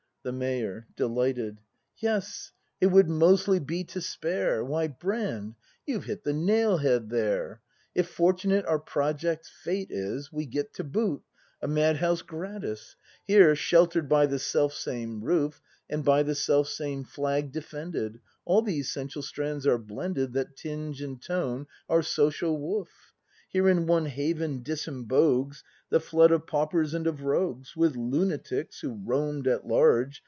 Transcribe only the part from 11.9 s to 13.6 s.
house gratis; Here,